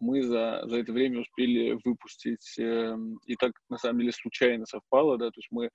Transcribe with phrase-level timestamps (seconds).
[0.00, 2.96] мы за, за это время успели выпустить, э,
[3.26, 5.70] и так на самом деле случайно совпало, да, то есть мы э,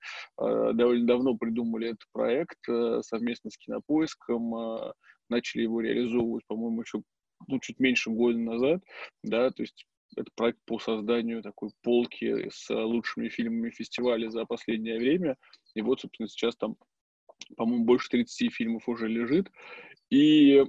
[0.74, 4.92] довольно давно придумали этот проект э, совместно с Кинопоиском, э,
[5.28, 7.02] начали его реализовывать, по-моему, еще
[7.46, 8.82] ну, чуть меньше года назад,
[9.22, 14.98] да, то есть это проект по созданию такой полки с лучшими фильмами фестиваля за последнее
[14.98, 15.36] время.
[15.74, 16.76] И вот, собственно, сейчас там,
[17.56, 19.50] по-моему, больше 30 фильмов уже лежит.
[20.10, 20.62] И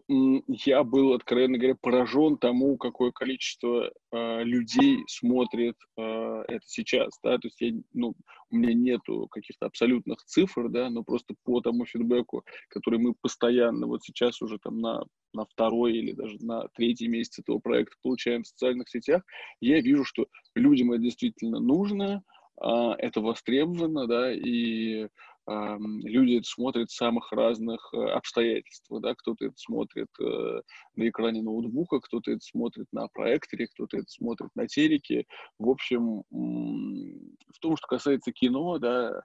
[0.48, 7.38] я был, откровенно говоря, поражен тому, какое количество э, людей смотрит э, это сейчас, да,
[7.38, 8.16] то есть я, ну,
[8.50, 13.88] у меня нету каких-то абсолютных цифр, да, но просто по тому фидбэку, который мы постоянно
[13.88, 18.44] вот сейчас уже там на, на второй или даже на третий месяц этого проекта получаем
[18.44, 19.22] в социальных сетях,
[19.60, 22.24] я вижу, что людям это действительно нужно,
[22.64, 22.68] э,
[23.00, 25.10] это востребовано, да, и
[25.48, 30.62] люди это смотрят в самых разных э, обстоятельствах, да, кто-то это смотрит э,
[30.96, 35.26] на экране ноутбука, кто-то это смотрит на проекторе, кто-то это смотрит на телеке.
[35.60, 39.24] В общем, в том, что касается кино, да,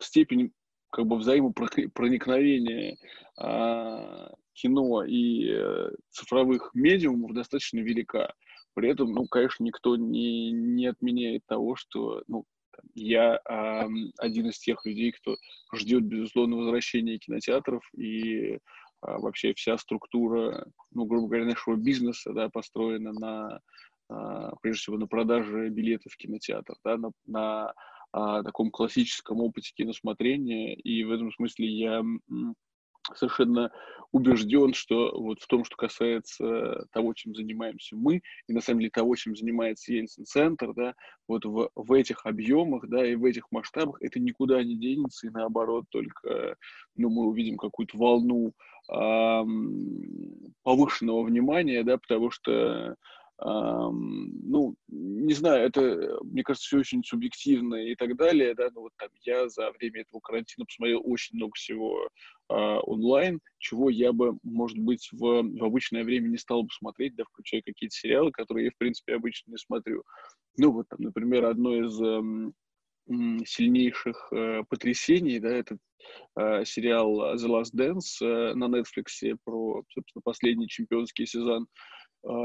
[0.00, 0.52] степень
[0.90, 2.96] как бы взаимопроникновения
[3.36, 8.34] а, кино и э, цифровых медиумов достаточно велика.
[8.74, 12.44] При этом, ну, конечно, никто не, не отменяет того, что, ну,
[12.94, 15.36] я э, один из тех людей, кто
[15.74, 18.58] ждет, безусловно, возвращения кинотеатров и э,
[19.02, 23.60] вообще вся структура, ну, грубо говоря, нашего бизнеса, да, построена на,
[24.10, 27.72] э, прежде всего, на продаже билетов в кинотеатр, да, на, на
[28.14, 32.02] э, таком классическом опыте киносмотрения, и в этом смысле я
[33.16, 33.70] совершенно
[34.12, 38.90] убежден, что вот в том, что касается того, чем занимаемся мы, и на самом деле
[38.90, 40.94] того, чем занимается Ельцин-центр, да,
[41.28, 45.30] вот в, в этих объемах, да, и в этих масштабах это никуда не денется, и
[45.30, 46.56] наоборот, только,
[46.96, 48.52] ну, мы увидим какую-то волну
[48.90, 52.96] эм, повышенного внимания, да, потому что
[53.42, 58.92] ну, не знаю, это, мне кажется, все очень субъективно и так далее, да, но вот
[58.98, 64.36] там я за время этого карантина посмотрел очень много всего э, онлайн, чего я бы,
[64.42, 68.66] может быть, в, в обычное время не стал бы смотреть, да, включая какие-то сериалы, которые
[68.66, 70.02] я, в принципе, обычно не смотрю.
[70.58, 75.78] Ну, вот там, например, одно из э, сильнейших э, потрясений, да, это
[76.36, 81.99] э, сериал The Last Dance э, на Netflix про, собственно, последний чемпионский сезон а,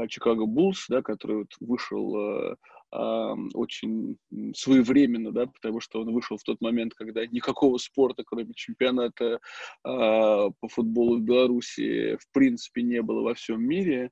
[0.08, 2.56] Чикаго Буллс, да, который вот вышел э,
[2.92, 4.16] э, очень
[4.54, 9.38] своевременно, да, потому что он вышел в тот момент, когда никакого спорта, кроме чемпионата э,
[9.84, 14.10] по футболу в Беларуси, в принципе, не было во всем мире.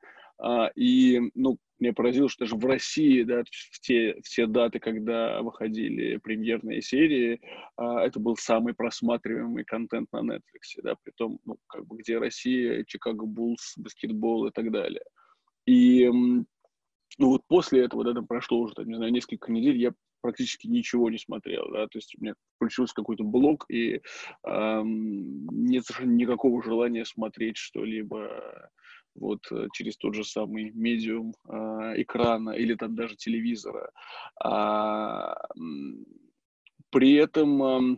[0.74, 6.16] И, ну, меня поразило, что даже в России, да, в те, в даты, когда выходили
[6.16, 7.40] премьерные серии,
[7.78, 12.82] это был самый просматриваемый контент на Netflix, да, при том, ну, как бы, где Россия,
[12.84, 15.04] Чикаго Буллс, баскетбол и так далее.
[15.66, 16.08] И
[17.18, 20.66] ну вот после этого, да, там прошло уже, там, не знаю, несколько недель, я практически
[20.66, 24.00] ничего не смотрел, да, то есть у меня включился какой-то блог, и
[24.44, 28.70] эм, нет совершенно никакого желания смотреть что-либо
[29.14, 31.52] вот э, через тот же самый медиум э,
[32.02, 33.90] экрана или там даже телевизора.
[34.42, 35.36] А,
[36.90, 37.96] при этом э,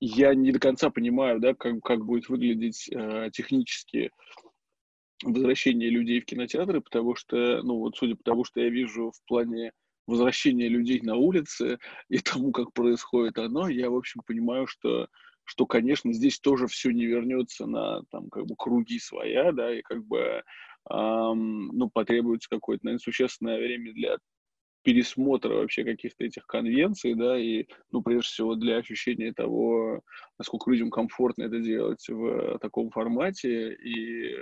[0.00, 4.10] я не до конца понимаю, да, как, как будет выглядеть э, технически
[5.22, 9.24] возвращение людей в кинотеатры, потому что, ну вот судя по тому, что я вижу в
[9.26, 9.72] плане
[10.06, 15.08] возвращения людей на улице и тому, как происходит оно, я, в общем, понимаю, что,
[15.44, 19.82] что конечно, здесь тоже все не вернется на, там, как бы, круги своя, да, и
[19.82, 20.42] как бы,
[20.90, 24.18] эм, ну, потребуется какое-то, наверное, существенное время для
[24.82, 30.02] пересмотра вообще каких-то этих конвенций, да, и, ну, прежде всего, для ощущения того,
[30.38, 34.36] насколько людям комфортно это делать в таком формате, и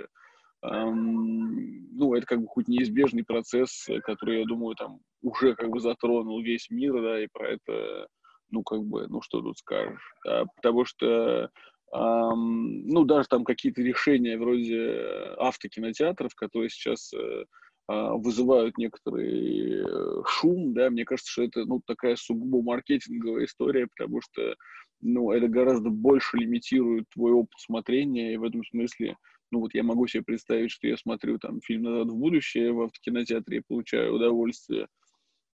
[0.63, 6.41] ну, это как бы хоть неизбежный процесс, который, я думаю, там уже как бы затронул
[6.41, 8.07] весь мир, да, и про это,
[8.49, 11.49] ну, как бы, ну, что тут скажешь, да, потому что,
[11.93, 17.45] эм, ну, даже там какие-то решения вроде автокинотеатров, которые сейчас э,
[17.87, 23.87] а, вызывают некоторый э, шум, да, мне кажется, что это, ну, такая сугубо маркетинговая история,
[23.87, 24.55] потому что,
[25.01, 29.17] ну, это гораздо больше лимитирует твой опыт смотрения, и в этом смысле,
[29.53, 32.81] ну вот я могу себе представить, что я смотрю там фильм «Назад в будущее» в
[32.81, 34.87] автокинотеатре и получаю удовольствие,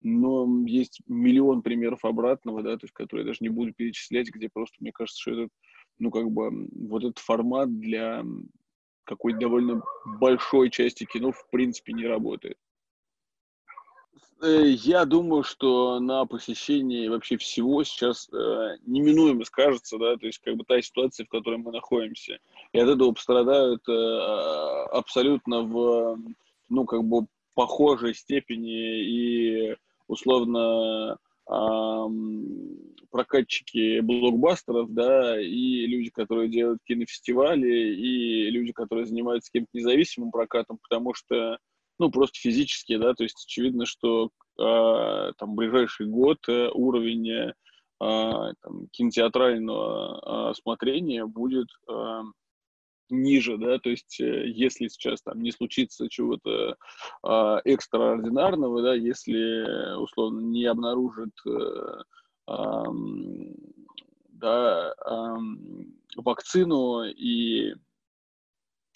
[0.00, 4.48] но есть миллион примеров обратного, да, то есть, которые я даже не буду перечислять, где
[4.48, 5.48] просто, мне кажется, что это,
[5.98, 8.24] ну, как бы, вот этот формат для
[9.04, 9.82] какой-то довольно
[10.18, 12.56] большой части кино в принципе не работает.
[14.42, 20.38] Э, я думаю, что на посещении вообще всего сейчас э, неминуемо скажется, да, то есть
[20.38, 22.38] как бы та ситуация, в которой мы находимся.
[22.72, 23.92] И от этого пострадают э,
[24.92, 26.18] абсолютно в,
[26.68, 29.76] ну, как бы похожей степени и
[30.06, 31.18] условно
[33.10, 40.78] прокатчики блокбастеров, да, и люди, которые делают кинофестивали, и люди, которые занимаются каким-то независимым прокатом,
[40.80, 41.58] потому что,
[42.00, 47.52] ну, просто физически, да, то есть очевидно, что э, там ближайший год э, уровень э,
[47.98, 52.22] там, кинотеатрального э, смотрения будет э,
[53.10, 56.76] ниже, да, то есть э, если сейчас там не случится чего-то
[57.22, 62.02] э, экстраординарного, да, если условно не обнаружит э,
[62.48, 62.84] э,
[64.28, 65.36] да, э,
[66.16, 67.74] вакцину и,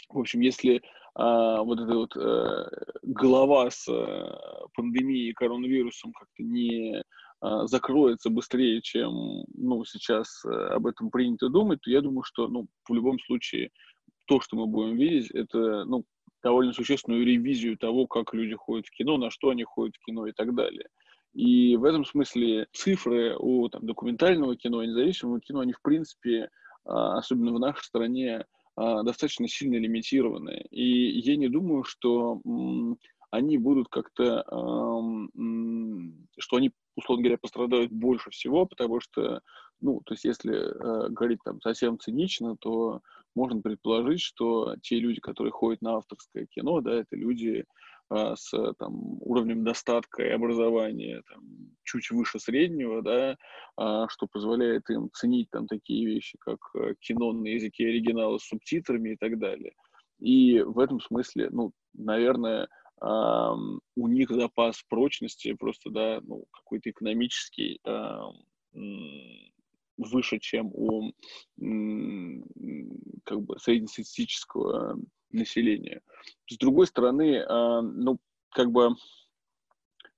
[0.08, 0.80] в общем, если
[1.14, 2.68] а, вот эта вот э,
[3.02, 7.02] голова с э, пандемией коронавирусом как-то не
[7.40, 12.48] а, закроется быстрее, чем ну, сейчас э, об этом принято думать, то я думаю, что
[12.48, 13.70] ну, в любом случае
[14.24, 16.04] то, что мы будем видеть, это ну,
[16.42, 20.26] довольно существенную ревизию того, как люди ходят в кино, на что они ходят в кино
[20.26, 20.88] и так далее.
[21.34, 26.48] И в этом смысле цифры у там, документального кино, независимого кино, они в принципе,
[26.84, 28.44] а, особенно в нашей стране, а,
[28.76, 30.66] достаточно сильно лимитированы.
[30.70, 32.40] И я не думаю, что
[33.30, 34.44] они будут как-то,
[36.38, 39.40] что они, условно говоря, пострадают больше всего, потому что,
[39.80, 43.00] ну, то есть если э, говорить там совсем цинично, то
[43.34, 47.64] можно предположить, что те люди, которые ходят на авторское кино, да, это люди
[48.10, 51.42] а, с там, уровнем достатка и образования там,
[51.84, 53.36] чуть выше среднего, да,
[53.76, 58.44] а, что позволяет им ценить там такие вещи, как э, кино на языке оригинала с
[58.44, 59.72] субтитрами и так далее.
[60.20, 62.68] И в этом смысле, ну, наверное,
[63.00, 67.80] у них запас прочности просто, да, ну, какой-то экономический
[69.96, 71.12] выше, чем у
[73.24, 74.96] как бы среднестатистического
[75.34, 76.00] населения.
[76.48, 78.18] С другой стороны, а, ну,
[78.50, 78.94] как бы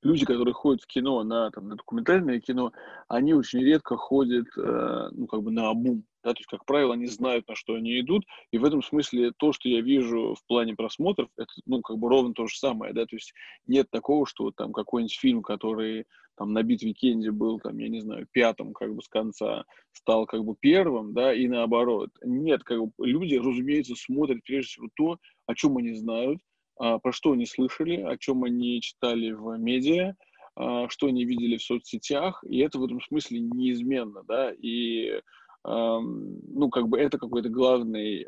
[0.03, 2.73] люди, которые ходят в кино, на, там, на документальное кино,
[3.09, 6.05] они очень редко ходят, э, ну, как бы на обум.
[6.27, 9.31] Да, то есть, как правило, они знают, на что они идут, и в этом смысле
[9.37, 12.93] то, что я вижу в плане просмотров, это, ну, как бы ровно то же самое,
[12.93, 13.33] да, то есть
[13.69, 16.05] нет такого, что там какой-нибудь фильм, который
[16.37, 19.67] там на Beat Weekend е был, там, я не знаю, пятым как бы с конца,
[19.93, 22.11] стал как бы первым, да, и наоборот.
[22.25, 26.41] Нет, как бы люди, разумеется, смотрят прежде всего то, о чем они знают,
[26.77, 30.17] а, про что они слышали, о чем они читали в медиа,
[30.57, 35.21] а, что они видели в соцсетях, и это в этом смысле неизменно, да, и,
[35.67, 38.25] ну, как бы это какой-то главный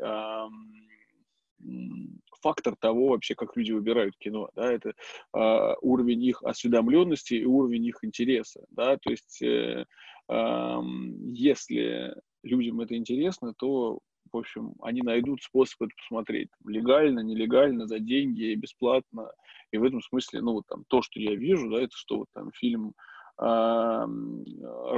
[2.41, 7.85] фактор того вообще, как люди выбирают кино, да, это э, уровень их осведомленности и уровень
[7.85, 9.85] их интереса, да, то есть э,
[10.29, 10.77] э,
[11.25, 13.99] если людям это интересно, то
[14.31, 16.49] в общем, они найдут способ это посмотреть.
[16.63, 19.31] Легально, нелегально, за деньги, бесплатно.
[19.71, 22.27] И в этом смысле, ну, вот там, то, что я вижу, да, это что вот
[22.35, 22.93] там фильм
[23.41, 24.05] э,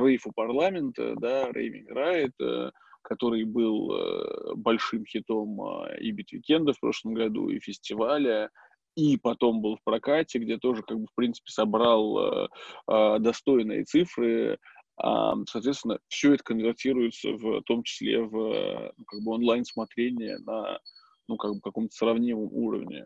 [0.04, 2.72] «Рейв у парламента», да, «Raving Riot», э,
[3.02, 8.50] который был э, большим хитом э, и Beat Weekend а в прошлом году, и фестиваля,
[8.96, 12.50] и потом был в прокате, где тоже, как бы, в принципе, собрал
[12.88, 14.60] достойные цифры,
[14.98, 20.78] Соответственно, все это конвертируется в том числе в ну, как бы онлайн-смотрение на
[21.30, 23.06] ну, как бы каком-то сравнимом уровне.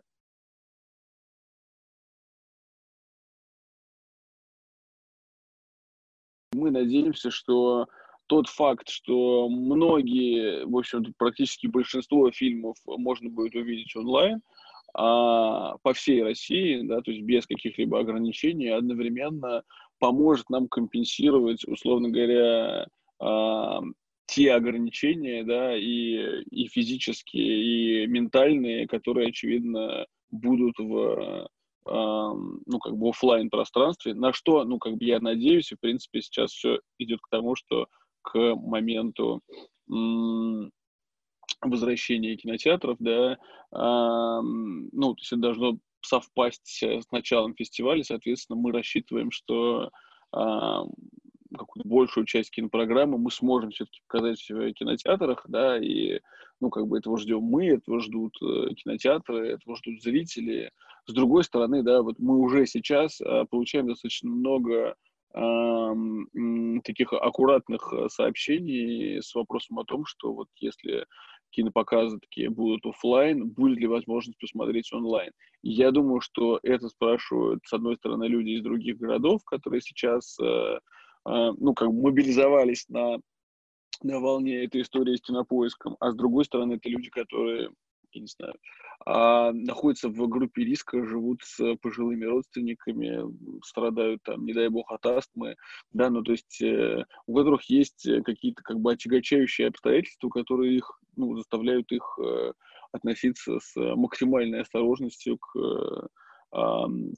[6.56, 7.86] Мы надеемся, что
[8.26, 14.40] тот факт, что многие, в общем-то, практически большинство фильмов можно будет увидеть онлайн,
[14.94, 19.62] а, по всей России, да, то есть без каких-либо ограничений, одновременно
[19.98, 22.86] поможет нам компенсировать, условно говоря,
[23.20, 23.80] э,
[24.26, 31.48] те ограничения, да, и, и физические, и ментальные, которые, очевидно, будут в,
[31.86, 36.50] ну, как бы офлайн пространстве, на что, ну, как бы я надеюсь, в принципе, сейчас
[36.50, 37.86] все идет к тому, что
[38.22, 39.40] к моменту
[41.62, 43.38] возвращения кинотеатров, да,
[43.72, 49.90] ну, то есть это должно совпасть с началом фестиваля, соответственно, мы рассчитываем, что
[51.56, 56.20] какую-то большую часть кинопрограммы мы сможем все-таки показать в кинотеатрах, да, и,
[56.60, 60.70] ну, как бы этого ждем мы, этого ждут э, кинотеатры, этого ждут зрители.
[61.06, 64.96] С другой стороны, да, вот мы уже сейчас э, получаем достаточно много
[65.34, 65.94] э,
[66.84, 71.06] таких аккуратных сообщений с вопросом о том, что вот если
[71.50, 75.32] кинопоказы такие будут офлайн, будет ли возможность посмотреть онлайн.
[75.62, 80.44] Я думаю, что это спрашивают, с одной стороны, люди из других городов, которые сейчас, э,
[80.44, 80.78] э,
[81.26, 83.18] ну, как бы мобилизовались на,
[84.02, 87.70] на волне этой истории с кинопоиском, а с другой стороны, это люди, которые
[88.16, 88.54] я не знаю,
[89.04, 93.20] а, находятся в группе риска, живут с пожилыми родственниками,
[93.64, 95.56] страдают там, не дай бог, от астмы,
[95.92, 100.98] да, ну, то есть э, у которых есть какие-то как бы отягощающие обстоятельства, которые их,
[101.16, 102.52] ну, заставляют их э,
[102.92, 106.08] относиться с максимальной осторожностью к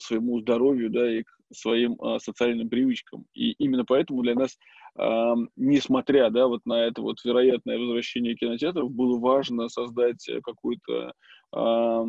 [0.01, 3.25] своему здоровью, да, и к своим а, социальным привычкам.
[3.35, 4.59] И именно поэтому для нас,
[4.97, 11.13] а, несмотря, да, вот на это вот вероятное возвращение кинотеатров, было важно создать какую-то
[11.53, 12.05] а,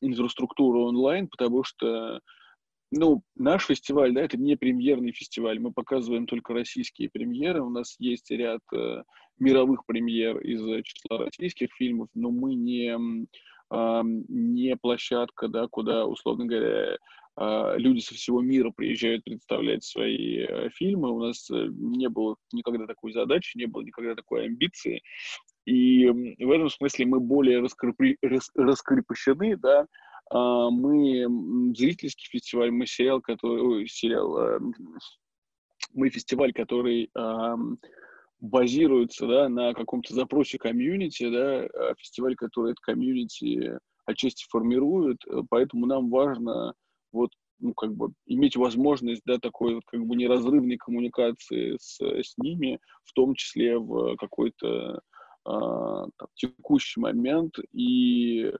[0.00, 2.20] инфраструктуру онлайн, потому что
[2.94, 7.96] ну, наш фестиваль, да, это не премьерный фестиваль, мы показываем только российские премьеры, у нас
[7.98, 9.02] есть ряд э,
[9.38, 12.94] мировых премьер из числа российских фильмов, но мы не
[13.72, 16.98] не площадка, да, куда, условно говоря,
[17.34, 21.10] а, люди со всего мира приезжают представлять свои э, фильмы.
[21.10, 25.02] У нас э, не было никогда такой задачи, не было никогда такой амбиции.
[25.64, 29.86] И в этом смысле мы более раскрепли, рас, раскрепощены, да,
[30.30, 31.26] а, мы
[31.74, 34.60] зрительский фестиваль, мы сериал, который, сериал,
[35.94, 37.10] мы фестиваль, который
[38.42, 45.42] базируется да, на каком-то запросе комьюнити, да, а фестиваль, который это комьюнити отчасти формирует, э,
[45.48, 46.74] поэтому нам важно
[47.12, 47.30] вот,
[47.60, 53.12] ну, как бы иметь возможность, да, такой как бы неразрывной коммуникации с, с ними, в
[53.12, 55.00] том числе в какой-то
[55.44, 58.52] там, текущий момент, и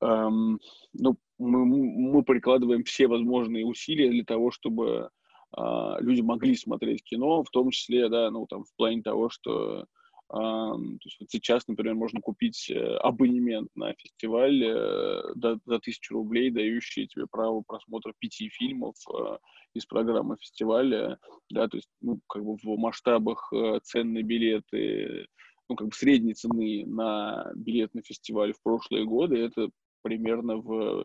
[0.00, 0.60] эм,
[0.92, 5.10] ну, мы, мы прикладываем все возможные усилия для того, чтобы
[5.56, 9.86] люди могли смотреть кино, в том числе, да, ну, там, в плане того, что
[10.32, 16.14] то есть вот сейчас, например, можно купить э, абонемент на фестиваль э, за, за тысячу
[16.14, 19.36] рублей, дающий тебе право просмотра пяти фильмов э,
[19.74, 21.18] из программы фестиваля,
[21.50, 25.26] да, то есть, ну, как бы в масштабах цен на билеты,
[25.68, 29.68] ну, как бы средней цены на билет на фестиваль в прошлые годы, это
[30.00, 31.04] примерно в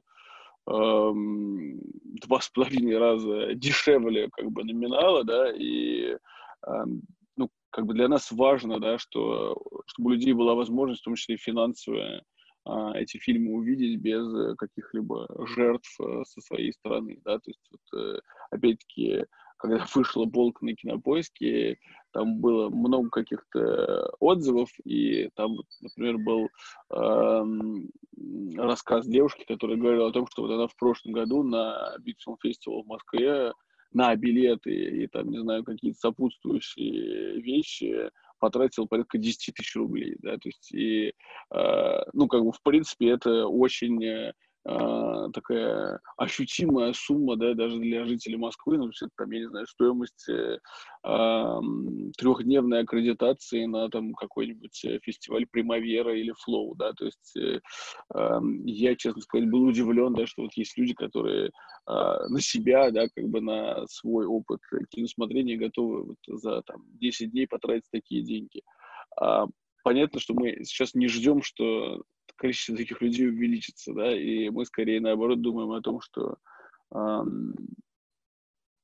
[0.68, 6.18] два с половиной раза дешевле как бы номинала, да, и
[6.66, 7.02] эм,
[7.38, 11.16] ну, как бы для нас важно, да, что, чтобы у людей была возможность, в том
[11.16, 12.24] числе финансовая,
[12.66, 18.00] а, эти фильмы увидеть без каких-либо жертв э, со своей стороны, да, то есть вот,
[18.00, 18.20] э,
[18.52, 19.26] опять-таки
[19.58, 21.78] когда вышла «Болк» на кинопоиске,
[22.12, 26.50] там было много каких-то отзывов, и там, например, был
[26.92, 27.44] э,
[28.58, 32.38] рассказ девушки, которая говорила о том, что вот она в прошлом году на Big Film
[32.84, 33.54] в Москве
[33.94, 40.38] на билеты и там, не знаю, какие-то сопутствующие вещи потратил порядка 10 тысяч рублей, да,
[40.38, 41.14] то есть, и,
[41.52, 44.32] э, ну, как бы, в принципе, это очень
[44.70, 49.66] а, такая ощутимая сумма, да, даже для жителей Москвы, ну, это, там, я не знаю,
[49.66, 50.60] стоимость э,
[51.06, 51.60] э,
[52.18, 57.62] трехдневной аккредитации на там какой-нибудь э, фестиваль Примавера или Флоу, да, то есть э,
[58.14, 61.52] э, я, честно сказать, был удивлен, да, что вот есть люди, которые э,
[61.88, 64.60] на себя, да, как бы на свой опыт
[64.90, 68.62] киносмотрения готовы вот за там 10 дней потратить такие деньги.
[69.84, 72.04] Понятно, что мы сейчас не ждем, что
[72.38, 76.38] количество таких людей увеличится, да, и мы скорее наоборот думаем о том, что
[76.94, 77.56] эм,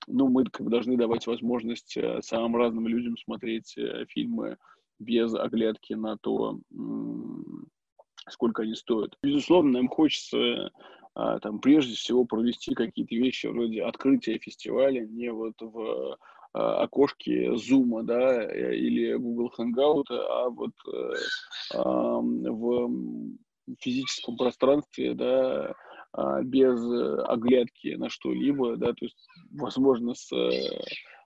[0.08, 4.58] ну, мы как бы должны давать возможность э, самым разным людям смотреть э, фильмы
[5.00, 6.60] без оглядки на то,
[8.30, 9.18] сколько они стоят.
[9.22, 10.72] Безусловно, нам хочется
[11.16, 16.18] а, там прежде всего провести какие-то вещи вроде открытия фестиваля, не вот в
[16.54, 20.74] а, окошке Zoom, да, э, или Google Hangout, а вот
[21.74, 22.92] в
[23.80, 25.74] физическом пространстве, да,
[26.12, 26.80] а, без
[27.28, 29.18] оглядки на что-либо, да, то есть,
[29.52, 30.32] возможно, с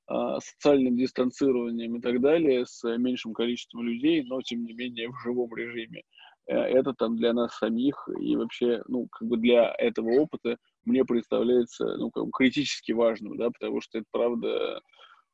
[0.10, 5.22] а, социальным дистанцированием и так далее, с меньшим количеством людей, но, тем не менее, в
[5.22, 6.04] живом режиме.
[6.48, 11.04] Э, это там для нас самих и вообще, ну, как бы для этого опыта мне
[11.04, 14.80] представляется, ну, как бы критически важным, да, потому что это, правда,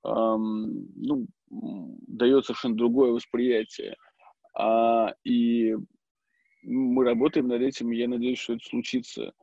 [0.04, 3.96] ну, дает совершенно другое восприятие.
[4.56, 5.76] А, и
[6.64, 9.34] мы работаем над этим, и я надеюсь, что это случится.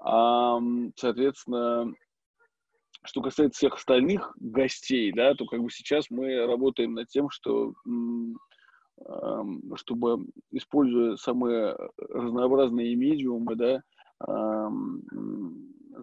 [0.00, 0.58] А,
[0.96, 1.92] соответственно,
[3.04, 7.72] что касается всех остальных гостей, да, то как бы сейчас мы работаем над тем, что
[9.76, 13.82] чтобы, используя самые разнообразные медиумы, да,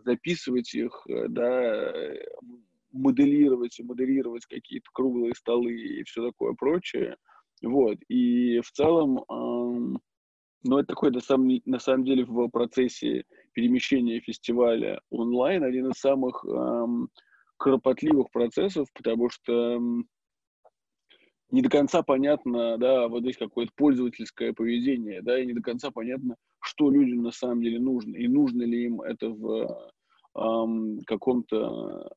[0.05, 1.91] записывать их, да,
[2.95, 7.17] моделировать и моделировать какие-то круглые столы и все такое прочее,
[7.61, 9.99] Вот, и в целом, э,
[10.63, 13.23] ну, это такой, на самом, на самом деле, в процессе
[13.53, 16.85] перемещения фестиваля онлайн один из самых э,
[17.57, 19.79] кропотливых процессов, потому что
[21.51, 25.91] не до конца понятно, да, вот здесь какое-то пользовательское поведение, да, и не до конца
[25.91, 29.91] понятно, что людям на самом деле нужно, и нужно ли им это в
[31.08, 32.10] каком-то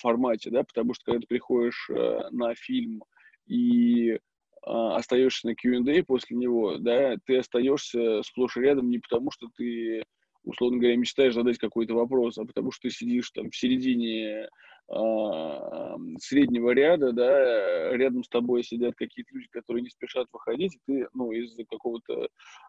[0.00, 3.02] формате, да, потому что когда ты приходишь э, на фильм
[3.46, 4.18] и э,
[4.64, 10.04] остаешься на Q&A после него, да, ты остаешься сплошь и рядом не потому, что ты
[10.46, 14.48] условно говоря, мечтаешь задать какой-то вопрос, а потому что ты сидишь там в середине
[14.88, 20.80] а, среднего ряда, да, рядом с тобой сидят какие-то люди, которые не спешат выходить, и
[20.86, 22.28] ты, ну, из-за какого-то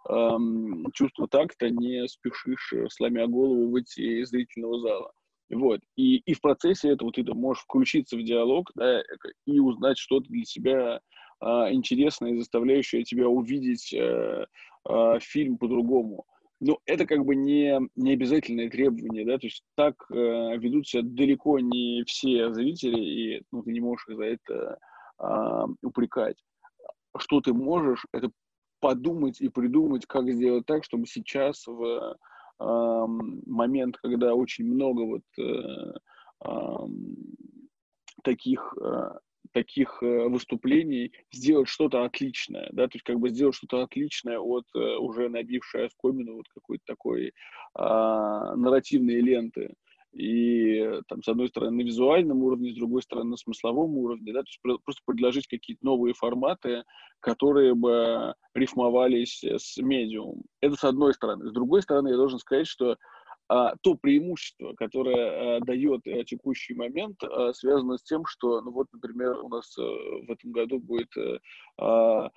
[0.10, 0.38] э,
[0.94, 5.12] чувства такта не спешишь, э, сломя голову, выйти из зрительного зала.
[5.50, 5.80] Вот.
[5.96, 9.02] И, и в процессе этого ты можешь включиться в диалог, да,
[9.46, 11.00] и узнать что-то для себя
[11.40, 14.48] а, интересное, заставляющее тебя увидеть а,
[14.86, 16.26] а, фильм по-другому.
[16.60, 21.04] Ну, это как бы не, не обязательное требование, да, то есть так э, ведут себя
[21.04, 24.80] далеко не все зрители, и ну, ты не можешь их за это
[25.22, 26.38] э, упрекать.
[27.16, 28.32] Что ты можешь, это
[28.80, 32.18] подумать и придумать, как сделать так, чтобы сейчас в
[32.60, 33.06] э,
[33.46, 35.94] момент, когда очень много вот э,
[36.44, 36.88] э,
[38.24, 38.74] таких
[39.52, 44.66] таких э, выступлений сделать что-то отличное, да, то есть как бы сделать что-то отличное от
[44.76, 47.34] э, уже набившей оскомину вот какой-то такой
[47.74, 49.74] а, нарративной ленты.
[50.14, 54.40] И там, с одной стороны, на визуальном уровне, с другой стороны, на смысловом уровне, да,
[54.40, 56.84] то есть просто предложить какие-то новые форматы,
[57.20, 60.44] которые бы рифмовались с медиумом.
[60.62, 61.48] Это с одной стороны.
[61.50, 62.98] С другой стороны, я должен сказать, что
[63.48, 68.88] то преимущество, которое а, дает а, текущий момент, а, связано с тем, что, ну вот,
[68.92, 71.12] например, у нас а, в этом году будет
[71.80, 72.30] а,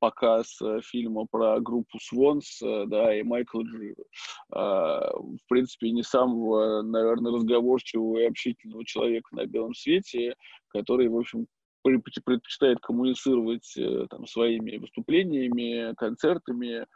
[0.00, 4.04] показ фильма про группу Swans, да, и Майкла Джира.
[4.50, 10.34] А, в принципе, не самого, наверное, разговорчивого и общительного человека на белом свете,
[10.68, 11.46] который, в общем,
[11.82, 16.86] предпочитает коммуницировать э, там, своими выступлениями, концертами.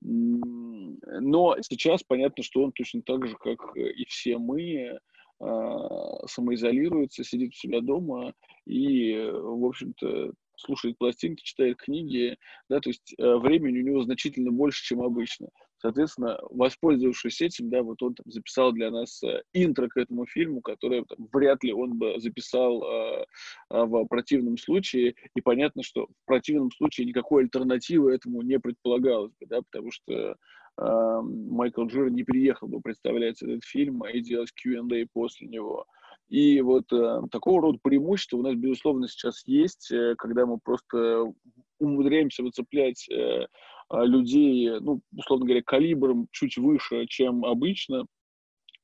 [0.00, 4.98] Но сейчас понятно, что он точно так же, как и все мы,
[5.40, 8.32] а, самоизолируется, сидит у себя дома
[8.66, 12.36] и, в общем-то, слушает пластинки, читает книги,
[12.68, 15.48] да, то есть э, времени у него значительно больше, чем обычно.
[15.82, 20.60] Соответственно, воспользовавшись этим, да, вот он там, записал для нас э, интро к этому фильму,
[20.60, 23.26] которое там, вряд ли он бы записал э,
[23.68, 25.16] в противном случае.
[25.34, 30.12] И понятно, что в противном случае никакой альтернативы этому не предполагалось бы, да, потому что
[30.12, 35.86] э, Майкл Джир не приехал бы представлять этот фильм и делать Q&A после него.
[36.28, 41.24] И вот э, такого рода преимущества у нас, безусловно, сейчас есть, э, когда мы просто
[41.80, 43.46] умудряемся выцеплять э,
[43.92, 48.06] людей, ну, условно говоря, калибром чуть выше, чем обычно,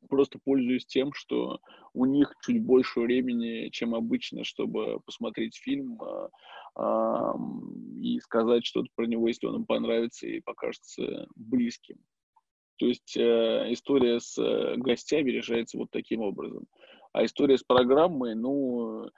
[0.09, 1.61] просто пользуясь тем, что
[1.95, 6.29] у них чуть больше времени, чем обычно, чтобы посмотреть фильм э,
[6.77, 7.33] э,
[8.03, 11.97] и сказать что-то про него, если он им понравится и покажется близким.
[12.79, 16.67] То есть э, история с э, гостями решается вот таким образом.
[17.13, 19.11] А история с программой, ну, э,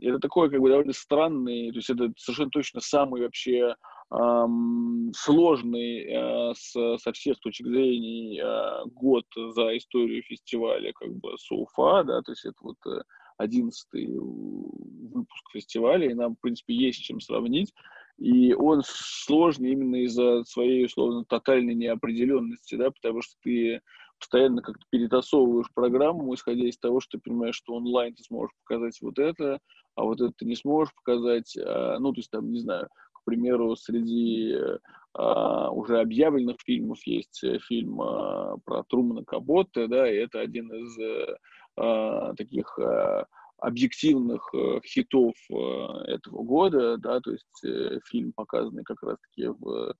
[0.00, 3.74] это такое как бы довольно странный, то есть это совершенно точно самый вообще
[4.10, 12.04] сложный э, с, со всех точек зрения э, год за историю фестиваля, как бы СУФА,
[12.04, 13.02] да, то есть это вот э,
[13.38, 17.72] одиннадцатый выпуск фестиваля, и нам, в принципе, есть чем сравнить.
[18.18, 23.80] И он сложный именно из-за своей, условно, тотальной неопределенности, да, потому что ты
[24.20, 28.98] постоянно как-то перетасовываешь программу, исходя из того, что ты понимаешь, что онлайн ты сможешь показать
[29.02, 29.58] вот это,
[29.96, 32.88] а вот это ты не сможешь показать, а, ну, то есть там, не знаю,
[33.24, 34.54] к примеру, среди
[35.14, 40.70] а, уже объявленных фильмов есть э, фильм а, про Трумана Кабота, да, и это один
[40.72, 41.32] из
[41.76, 42.78] а, таких
[43.58, 44.52] объективных
[44.84, 49.94] хитов этого года, да, то есть фильм, показанный как раз-таки в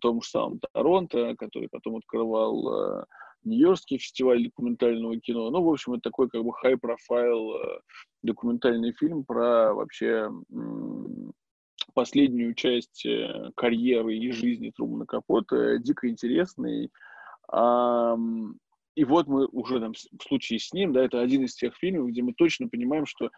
[0.00, 3.04] том же самом Торонто, который потом открывал
[3.42, 5.50] Нью-Йоркский фестиваль документального кино.
[5.50, 7.80] Ну, в общем, это такой как бы high-profile
[8.22, 10.30] документальный фильм про вообще
[11.94, 16.90] последнюю часть э, карьеры и жизни Трумана Капота, дико интересный.
[18.94, 22.08] И вот мы уже там, в случае с ним, да, это один из тех фильмов,
[22.08, 23.30] где мы точно понимаем, что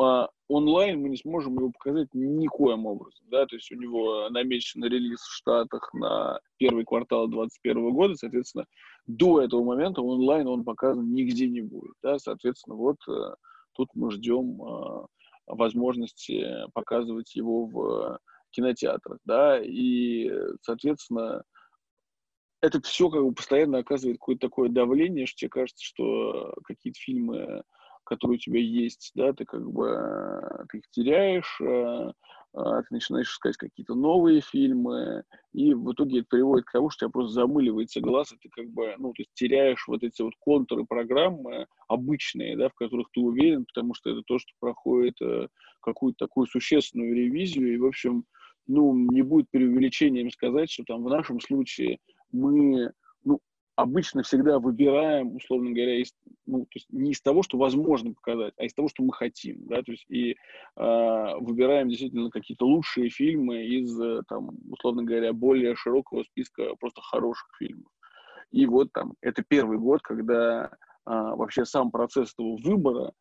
[0.00, 4.82] а, онлайн мы не сможем его показать никоим образом, да, то есть у него намечен
[4.82, 8.64] релиз в Штатах на первый квартал 2021 года, соответственно,
[9.06, 13.34] до этого момента онлайн он показан нигде не будет, да, соответственно, вот а,
[13.72, 15.06] тут мы ждем а,
[15.46, 18.18] возможности показывать его в
[18.50, 20.30] кинотеатрах, да, и,
[20.62, 21.42] соответственно,
[22.62, 27.62] это все как бы постоянно оказывает какое-то такое давление, что тебе кажется, что какие-то фильмы,
[28.04, 32.12] которые у тебя есть, да, ты как бы ты их теряешь, э,
[32.56, 37.06] а, ты начинаешь искать какие-то новые фильмы, и в итоге это приводит к тому, что
[37.06, 40.22] у тебя просто замыливается глаз, и ты как бы, ну, то есть теряешь вот эти
[40.22, 45.20] вот контуры программы обычные, да, в которых ты уверен, потому что это то, что проходит
[45.20, 45.48] э,
[45.80, 48.24] какую-то такую существенную ревизию, и, в общем,
[48.68, 51.98] ну, не будет преувеличением сказать, что там в нашем случае
[52.30, 52.92] мы
[53.76, 56.14] обычно всегда выбираем, условно говоря, из,
[56.46, 59.66] ну, то есть не из того, что возможно показать, а из того, что мы хотим,
[59.66, 60.36] да, то есть и э,
[60.76, 67.48] выбираем действительно какие-то лучшие фильмы из, э, там, условно говоря, более широкого списка просто хороших
[67.58, 67.90] фильмов.
[68.52, 70.68] И вот там, это первый год, когда э,
[71.06, 73.12] вообще сам процесс этого выбора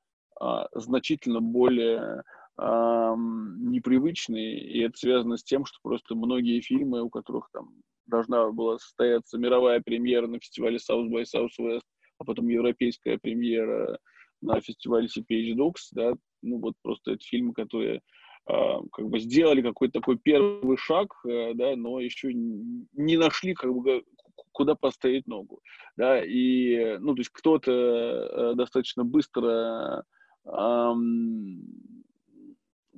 [0.42, 2.24] э, значительно более
[2.56, 7.72] непривычный, и это связано с тем, что просто многие фильмы, у которых там
[8.06, 11.84] должна была состояться мировая премьера на фестивале South by Southwest,
[12.18, 13.98] а потом европейская премьера
[14.42, 18.02] на фестивале CPH Docs, да, ну вот просто это фильмы, которые
[18.50, 18.54] э,
[18.92, 24.04] как бы сделали какой-то такой первый шаг, э, да, но еще не нашли как бы
[24.52, 25.62] куда поставить ногу,
[25.96, 30.04] да, и, ну, то есть кто-то э, достаточно быстро
[30.46, 30.94] э,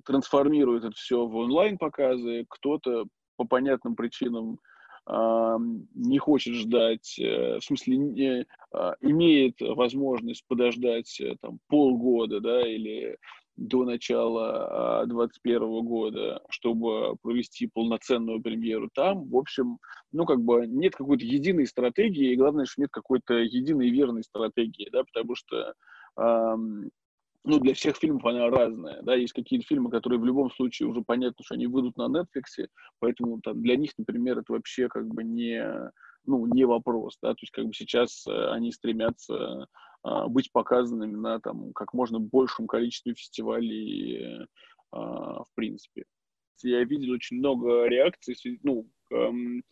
[0.03, 3.05] трансформирует это все в онлайн-показы, кто-то
[3.37, 4.59] по понятным причинам
[5.07, 12.67] не хочет ждать, э, в смысле, не, а, имеет возможность подождать э, там, полгода, да,
[12.67, 13.17] или
[13.55, 19.29] до начала 2021 а, года, чтобы провести полноценную премьеру там.
[19.29, 19.77] В общем,
[20.11, 24.89] ну, как бы нет какой-то единой стратегии, и главное, что нет какой-то единой верной стратегии,
[24.91, 25.73] да, потому что
[27.45, 31.01] ну, для всех фильмов она разная, да, есть какие-то фильмы, которые в любом случае уже
[31.01, 32.67] понятно, что они выйдут на Netflix,
[32.99, 35.63] поэтому там, для них, например, это вообще как бы не,
[36.25, 39.67] ну, не вопрос, да, то есть как бы сейчас э, они стремятся
[40.03, 44.47] а, быть показанными на там как можно большем количестве фестивалей,
[44.91, 46.05] а, в принципе.
[46.63, 49.63] Я видел очень много реакций, ну, эм,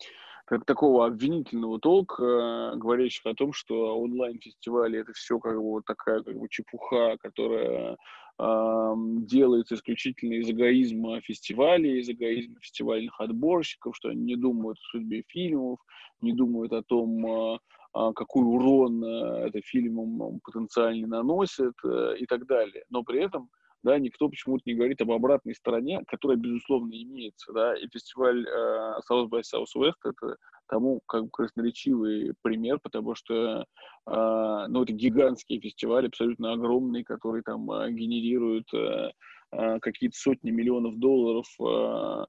[0.44, 6.22] как такого обвинительного толка, говорящих о том, что онлайн-фестивали это все как бы вот такая
[6.22, 7.96] как бы чепуха, которая
[8.38, 14.90] э, делается исключительно из эгоизма фестивалей, из эгоизма фестивальных отборщиков, что они не думают о
[14.90, 15.78] судьбе фильмов,
[16.20, 17.58] не думают о том, э,
[17.94, 22.84] какой урон э, это фильмам потенциально наносит э, и так далее.
[22.90, 23.48] Но при этом
[23.84, 28.94] да, никто почему-то не говорит об обратной стороне, которая, безусловно, имеется, да, и фестиваль э,
[29.08, 30.36] South by Southwest это
[30.68, 33.64] тому как бы красноречивый пример, потому что, э,
[34.06, 39.10] ну, это гигантский фестиваль, абсолютно огромный, который там э, генерирует э,
[39.52, 42.24] э, какие-то сотни миллионов долларов э,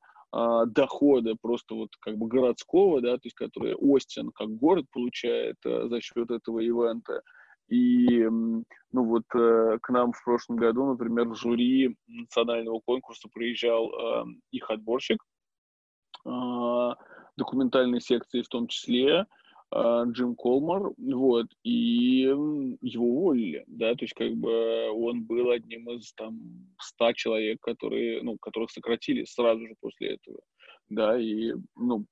[0.67, 5.87] дохода просто вот как бы городского, да, то есть который Остин как город получает э,
[5.87, 7.21] за счет этого ивента,
[7.67, 13.89] и, ну, вот э, к нам в прошлом году, например, в жюри национального конкурса приезжал
[13.89, 15.17] э, их отборщик,
[16.25, 16.89] э,
[17.37, 19.25] документальной секции в том числе,
[19.71, 22.21] э, Джим Колмар, вот, и
[22.81, 26.39] его уволили, да, то есть как бы он был одним из там
[26.79, 30.39] ста человек, которые, ну, которых сократили сразу же после этого,
[30.89, 32.05] да, и, ну,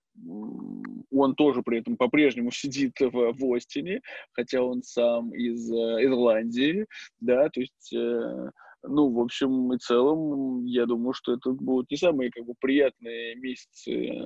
[1.12, 4.02] он тоже при этом по-прежнему сидит в, в Остине,
[4.34, 6.86] хотя он сам из э, Ирландии,
[7.20, 8.50] да, то есть, э,
[8.84, 13.36] ну, в общем и целом, я думаю, что это будут не самые, как бы, приятные
[13.36, 14.24] месяцы э,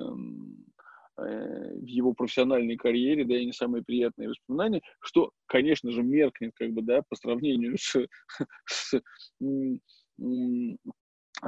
[1.16, 6.72] в его профессиональной карьере, да, и не самые приятные воспоминания, что, конечно же, меркнет, как
[6.72, 7.96] бы, да, по сравнению с,
[8.66, 9.00] с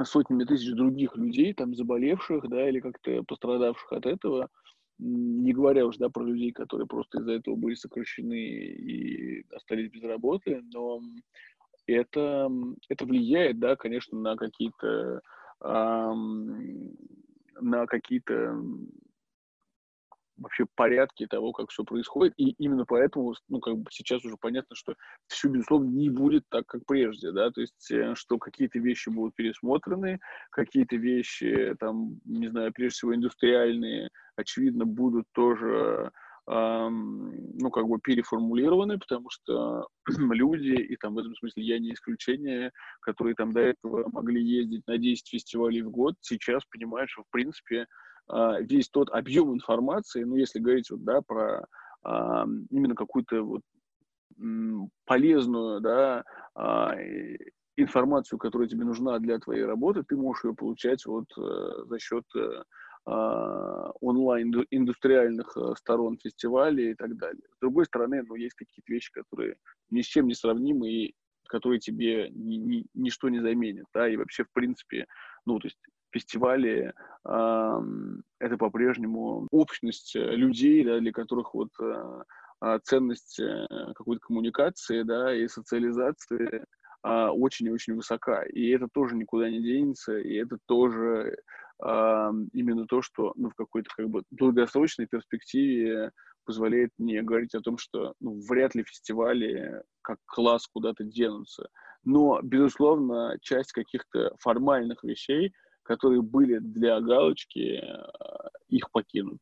[0.03, 4.49] сотнями тысяч других людей, там, заболевших, да, или как-то пострадавших от этого,
[4.99, 10.03] не говоря уж, да, про людей, которые просто из-за этого были сокращены и остались без
[10.03, 11.01] работы, но
[11.87, 12.49] это,
[12.87, 15.21] это влияет, да, конечно, на какие-то
[15.63, 16.95] эм,
[17.59, 18.59] на какие-то
[20.41, 22.33] вообще порядке того, как все происходит.
[22.37, 24.95] И именно поэтому, ну, как бы сейчас уже понятно, что
[25.27, 29.35] все, безусловно, не будет так, как прежде, да, то есть, э, что какие-то вещи будут
[29.35, 30.19] пересмотрены,
[30.51, 36.11] какие-то вещи, там, не знаю, прежде всего индустриальные, очевидно, будут тоже
[36.47, 42.71] ну, как бы переформулированы, потому что люди, и там в этом смысле я не исключение,
[43.01, 47.29] которые там до этого могли ездить на 10 фестивалей в год, сейчас понимают, что, в
[47.31, 47.85] принципе,
[48.61, 51.67] весь тот объем информации, ну, если говорить вот, да, про
[52.03, 53.61] а, именно какую-то вот
[55.05, 56.23] полезную, да,
[56.55, 56.95] а,
[57.75, 62.25] информацию, которая тебе нужна для твоей работы, ты можешь ее получать вот э, за счет
[62.35, 62.63] э,
[63.05, 67.43] а, онлайн индустриальных э, сторон фестиваля и так далее.
[67.55, 69.55] С другой стороны, ну, есть какие-то вещи, которые
[69.89, 71.15] ни с чем не сравнимы и
[71.47, 75.05] которые тебе ни, ни, ничто не заменит, да, и вообще, в принципе,
[75.45, 75.77] ну, то есть
[76.11, 76.93] фестивали
[77.23, 85.35] это по-прежнему общность э, людей, да, для которых вот э, ценность э, какой-то коммуникации, да,
[85.35, 86.65] и социализации
[87.03, 88.43] а, очень и очень высока.
[88.43, 91.37] И это тоже никуда не денется, и это тоже
[91.81, 96.11] а, именно то, что ну, в какой-то как бы долгосрочной перспективе
[96.45, 101.69] позволяет мне говорить о том, что ну, вряд ли фестивали как класс куда-то денутся.
[102.03, 109.39] Но, безусловно, часть каких-то формальных вещей, которые были для галочки, а, их покинут.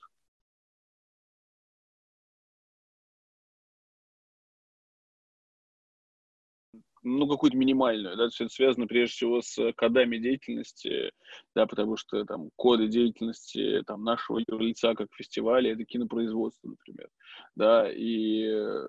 [7.04, 11.12] ну, какую-то минимальную, да, все это связано прежде всего с кодами деятельности,
[11.56, 17.10] да, потому что там коды деятельности там нашего юрлица как фестиваля это кинопроизводство, например,
[17.56, 18.48] да, и,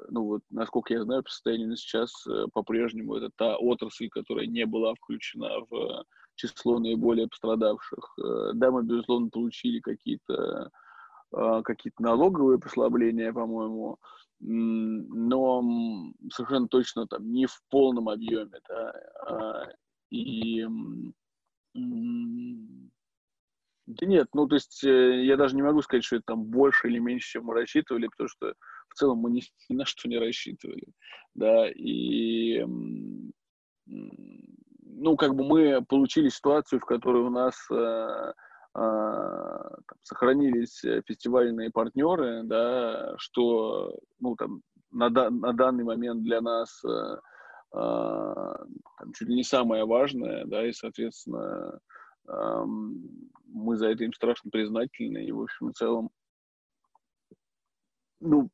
[0.09, 4.47] ну, вот, насколько я знаю, по состоянию на сейчас э, по-прежнему это та отрасль, которая
[4.47, 6.05] не была включена в
[6.48, 8.14] число наиболее пострадавших.
[8.18, 10.70] Э, да, мы, безусловно, получили какие-то
[11.33, 13.98] а, какие-то налоговые послабления, по-моему,
[14.40, 15.62] но
[16.33, 18.92] совершенно точно там не в полном объеме, да,
[19.26, 19.68] а,
[20.11, 20.66] и
[23.87, 26.88] да нет, ну то есть э, я даже не могу сказать, что это там больше
[26.88, 28.55] или меньше, чем мы рассчитывали, потому что
[28.88, 30.85] в целом мы ни, ни на что не рассчитывали,
[31.35, 32.64] да, и
[34.96, 38.33] ну как бы мы получили ситуацию, в которой у нас э,
[38.72, 46.40] а, там, сохранились э, фестивальные партнеры, да, что ну, там, на, на данный момент для
[46.40, 47.16] нас э,
[47.72, 48.57] а,
[48.98, 51.81] там, чуть ли не самое важное, да, и, соответственно,
[52.26, 56.11] мы за это им страшно признательны, и, в общем, в целом,
[58.20, 58.50] ну,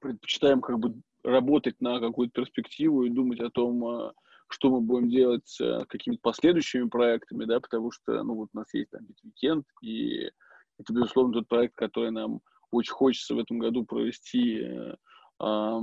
[0.00, 0.94] предпочитаем как бы
[1.24, 4.12] работать на какую-то перспективу и думать о том, а,
[4.48, 8.58] что мы будем делать с э, какими-то последующими проектами, да, потому что, ну, вот у
[8.58, 10.30] нас есть там Bitweekend, и
[10.78, 14.96] это, безусловно, тот проект, который нам очень хочется в этом году провести, э,
[15.40, 15.80] э,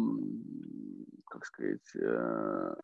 [1.27, 2.75] как сказать, э,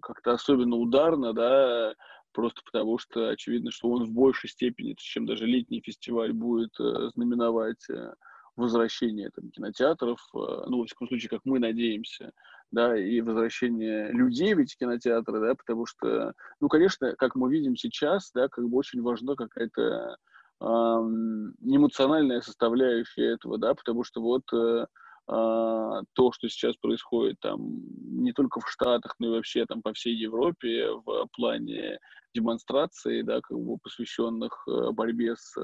[0.00, 1.94] как-то особенно ударно, да,
[2.32, 7.10] просто потому что очевидно, что он в большей степени, чем даже летний фестиваль, будет э,
[7.14, 8.14] знаменовать э,
[8.58, 12.32] возвращение там, кинотеатров, э, ну, во всяком случае, как мы надеемся,
[12.70, 17.76] да, и возвращение людей в эти кинотеатры, да, потому что, ну, конечно, как мы видим
[17.76, 20.16] сейчас, да, как бы очень важна какая-то
[20.60, 24.86] э, эмоциональная составляющая этого, да, потому что вот э,
[25.30, 29.92] Uh, то, что сейчас происходит там не только в Штатах, но и вообще там по
[29.92, 31.98] всей Европе в плане
[32.32, 35.54] демонстраций, да, как бы посвященных uh, борьбе с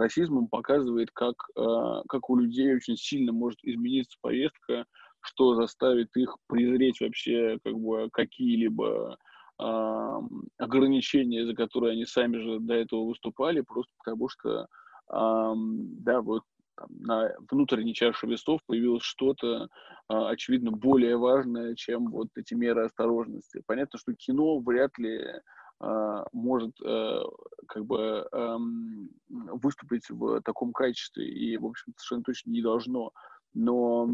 [0.00, 1.34] uh, расизмом, показывает, как,
[2.08, 4.86] как у людей очень сильно может измениться повестка
[5.20, 9.18] что заставит их презреть вообще как бы какие-либо
[9.58, 10.20] э,
[10.58, 14.66] ограничения, за которые они сами же до этого выступали, просто потому что, э,
[15.12, 16.42] да, вот
[16.76, 19.68] там, на внутренней чаше весов появилось что-то, э,
[20.08, 23.62] очевидно, более важное, чем вот эти меры осторожности.
[23.66, 25.20] Понятно, что кино вряд ли
[25.82, 27.24] Uh, может uh,
[27.66, 28.28] как бы
[29.62, 33.12] выступить в таком качестве и, в общем, совершенно точно не должно.
[33.54, 34.08] Но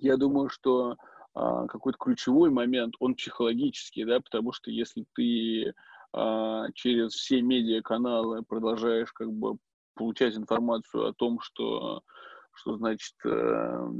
[0.00, 0.96] я думаю, что
[1.34, 5.74] а, какой-то ключевой момент, он психологический, да, потому что если ты
[6.12, 9.58] а, через все медиаканалы продолжаешь как бы
[9.94, 12.02] получать информацию о том, что,
[12.52, 13.90] что значит э,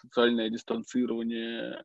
[0.00, 1.84] социальное дистанцирование,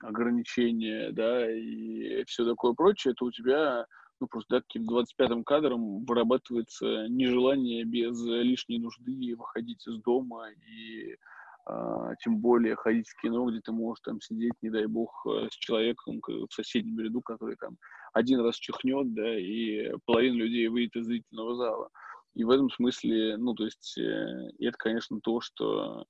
[0.00, 3.86] ограничения, да, и все такое прочее, то у тебя
[4.22, 11.16] ну, просто, да, таким 25-м кадром вырабатывается нежелание без лишней нужды выходить из дома и
[11.64, 15.48] а, тем более ходить в кино, где ты можешь там сидеть, не дай бог, э,
[15.50, 17.78] с человеком в соседнем ряду, который там
[18.12, 21.88] один раз чихнет, да, и половина людей выйдет из зрительного зала.
[22.34, 26.06] И в этом смысле, ну, то есть, э, это, конечно, то, что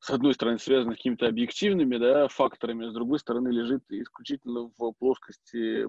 [0.00, 4.92] с одной стороны, связано с какими-то объективными да, факторами, с другой стороны, лежит исключительно в
[4.98, 5.88] плоскости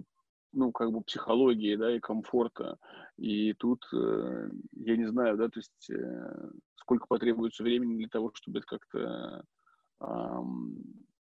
[0.58, 2.78] ну, как бы психологии, да, и комфорта.
[3.18, 8.32] И тут, э, я не знаю, да, то есть э, сколько потребуется времени для того,
[8.34, 9.44] чтобы это как-то
[10.02, 10.42] э,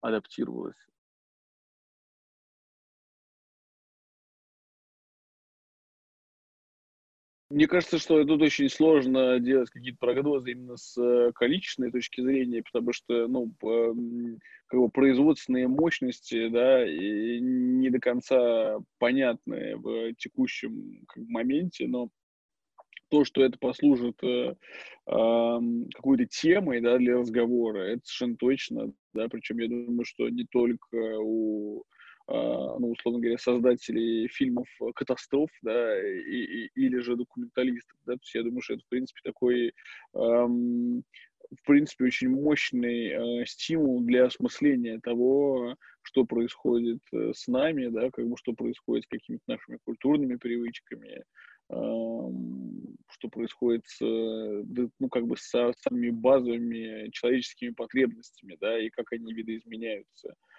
[0.02, 0.76] адаптировалось.
[7.52, 12.62] Мне кажется, что тут очень сложно делать какие-то прогнозы именно с э, количественной точки зрения,
[12.62, 13.52] потому что, ну,
[14.66, 22.08] как бы производственные мощности, да, не до конца понятны в текущем как моменте, но
[23.10, 24.54] то, что это послужит э,
[25.06, 25.58] э,
[25.94, 31.18] какой-то темой, да, для разговора, это совершенно точно, да, причем я думаю, что не только
[31.20, 31.84] у
[32.28, 38.34] ну, условно говоря, создателей фильмов катастроф, да, и, и, или же документалистов, да, то есть
[38.34, 39.72] я думаю, что это, в принципе, такой,
[40.14, 41.02] эм,
[41.50, 48.10] в принципе, очень мощный э, стимул для осмысления того, что происходит э, с нами, да,
[48.10, 51.24] как бы, что происходит с какими-то нашими культурными привычками,
[51.68, 59.32] что происходит с, ну, как бы с самыми базовыми человеческими потребностями, да, и как они
[59.32, 60.34] видоизменяются.
[60.34, 60.51] а,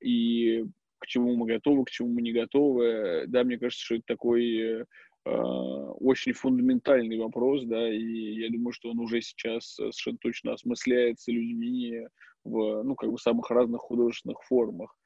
[0.00, 0.64] и
[1.04, 3.24] к чему мы готовы, к чему мы не готовы.
[3.28, 4.84] Да, мне кажется, что это такой
[5.26, 11.32] а, очень фундаментальный вопрос, да, и я думаю, что он уже сейчас совершенно точно осмысляется
[11.32, 12.06] людьми
[12.44, 14.96] в, ну, как бы самых разных художественных формах.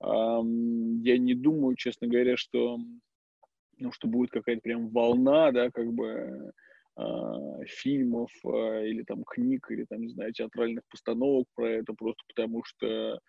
[0.00, 2.78] Я не думаю, честно говоря, что,
[3.78, 6.52] ну, что будет какая-то прям волна, да, как бы
[6.96, 12.62] а, фильмов или там книг, или там, не знаю, театральных постановок про это, просто потому
[12.64, 13.20] что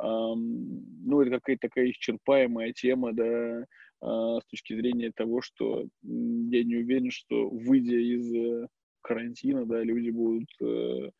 [0.00, 3.64] ну, это какая-то такая исчерпаемая тема, да,
[4.00, 8.68] а, с точки зрения того, что я не уверен, что выйдя из э,
[9.02, 11.10] карантина, да, люди будут э,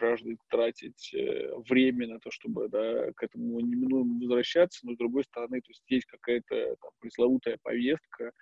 [0.00, 5.22] жаждать тратить э, время на то, чтобы да, к этому неминуемо возвращаться, но с другой
[5.22, 8.32] стороны, то есть есть какая-то там, пресловутая повестка,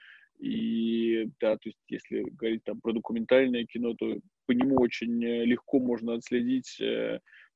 [0.40, 5.78] и да, то есть если говорить там про документальное кино, то по нему очень легко
[5.78, 6.80] можно отследить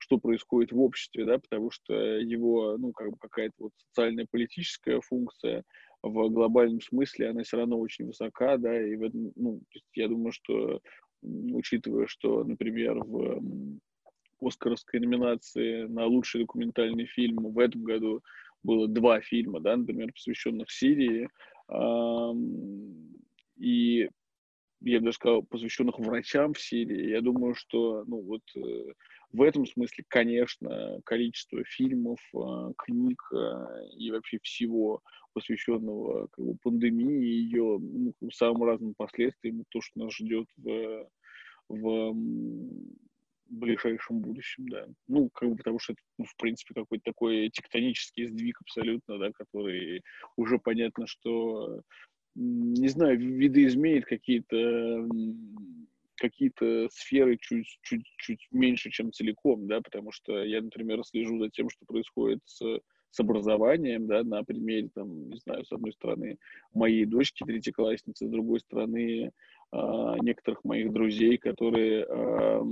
[0.05, 5.01] что происходит в обществе, да, потому что его, ну, как бы какая-то вот социальная политическая
[5.01, 5.65] функция
[6.03, 9.63] в глобальном смысле, она все равно очень высока, да, и в этом, ну,
[9.95, 10.83] я думаю, что,
[11.23, 13.79] учитывая, что, например, в
[14.43, 18.23] Оскаровской номинации на лучший документальный фильм в этом году
[18.63, 21.31] было два фильма, да, например, посвященных Сирии,
[23.57, 24.09] и
[24.81, 27.11] я бы даже сказал, посвященных врачам в Сирии.
[27.11, 28.93] Я думаю, что, ну, вот э,
[29.33, 35.01] в этом смысле, конечно, количество фильмов, а, книг а, и вообще всего,
[35.33, 41.09] посвященного как бы, пандемии и ее ну, самым разным последствиям, то, что нас ждет в,
[41.69, 42.15] в
[43.49, 44.87] ближайшем будущем, да.
[45.09, 49.31] Ну, как бы потому что это, ну, в принципе, какой-то такой тектонический сдвиг абсолютно, да,
[49.33, 50.03] который
[50.37, 51.83] уже понятно, что,
[52.35, 55.07] не знаю, видоизменит какие-то
[56.17, 61.51] какие-то сферы чуть, чуть, чуть меньше, чем целиком, да, потому что я, например, слежу за
[61.51, 62.81] тем, что происходит с,
[63.11, 66.39] с образованием, да, на примере, там, не знаю, с одной стороны,
[66.73, 69.33] моей дочки, третьеклассницы, с другой стороны,
[69.73, 72.63] э, некоторых моих друзей, которые э,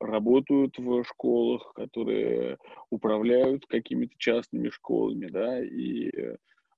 [0.00, 2.58] работают в школах, которые
[2.90, 6.10] управляют какими-то частными школами, да, и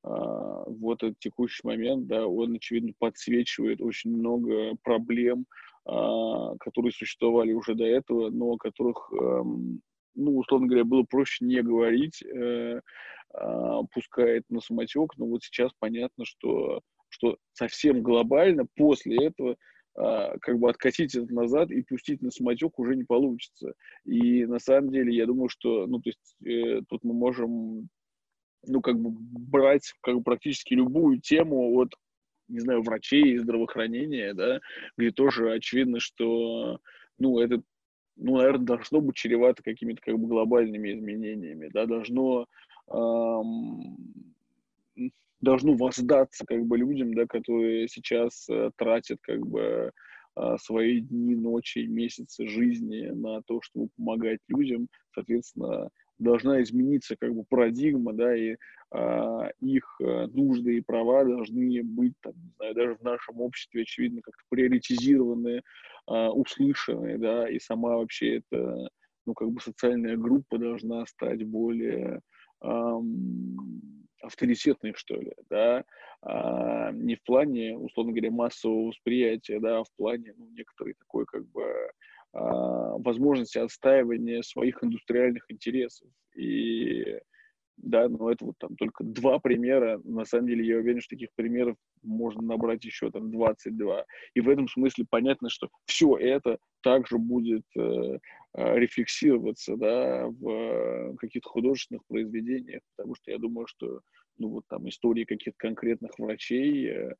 [0.03, 5.47] а, вот этот текущий момент, да, он, очевидно, подсвечивает очень много проблем,
[5.85, 9.81] а, которые существовали уже до этого, но о которых, эм,
[10.15, 12.23] ну, условно говоря, было проще не говорить,
[13.35, 19.57] а, пускай это на самотек, но вот сейчас понятно, что, что совсем глобально после этого
[19.99, 23.75] как бы откатить это назад и пустить на самотек уже не получится.
[24.05, 27.89] И на самом деле я думаю, что, ну, то есть э, тут мы можем
[28.67, 31.95] ну, как бы брать как бы, практически любую тему от,
[32.49, 34.61] не знаю, врачей и здравоохранения, да,
[34.97, 36.81] где тоже очевидно, что,
[37.19, 37.63] ну, это,
[38.17, 42.47] ну, наверное, должно быть чревато какими-то как бы глобальными изменениями, да, должно,
[42.89, 43.97] эм,
[45.41, 49.93] должно воздаться как бы людям, да, которые сейчас э, тратят как бы
[50.37, 57.35] э, свои дни, ночи, месяцы жизни на то, чтобы помогать людям, соответственно, должна измениться как
[57.35, 58.57] бы парадигма, да, и
[58.91, 64.21] а, их а, нужды и права должны быть, там, знаю, даже в нашем обществе, очевидно,
[64.23, 65.63] как-то приоритизированы,
[66.07, 68.89] а, услышаны, да, и сама вообще эта,
[69.27, 72.21] ну, как бы социальная группа должна стать более
[72.63, 73.78] эм,
[74.29, 75.85] авторитетной, что ли, да,
[76.23, 81.27] а, не в плане, условно говоря, массового восприятия, да, а в плане, ну, некоторой такой,
[81.27, 81.65] как бы,
[82.33, 86.09] а, возможности отстаивания своих индустриальных интересов.
[86.37, 87.19] И
[87.79, 90.01] да, но это вот там только два примера.
[90.05, 94.05] На самом деле, я уверен, что таких примеров можно набрать еще там 22.
[94.35, 98.19] И в этом смысле понятно, что все это также будет э,
[98.55, 104.01] э рефлексироваться, да, в каких-то художественных произведениях, потому что я думаю, что
[104.39, 107.15] ну вот там истории каких-то конкретных врачей, э,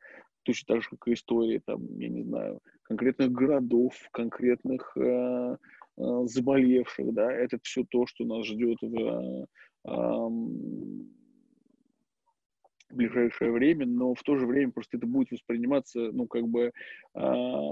[0.45, 5.57] точно так же, как и истории, там, я не знаю, конкретных городов, конкретных э,
[5.99, 9.47] э, заболевших, да, это все то, что нас ждет в
[12.91, 16.73] в ближайшее время, но в то же время просто это будет восприниматься, ну, как бы
[17.15, 17.71] э,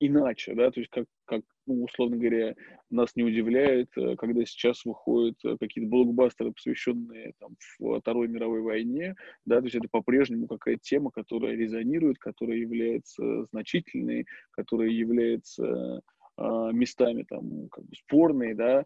[0.00, 2.56] иначе, да, то есть как, как ну, условно говоря,
[2.90, 7.56] нас не удивляет, э, когда сейчас выходят э, какие-то блокбастеры, посвященные там,
[8.00, 14.26] Второй мировой войне, да, то есть это по-прежнему какая-то тема, которая резонирует, которая является значительной,
[14.50, 16.02] которая является
[16.38, 18.84] э, местами там как бы спорной, да,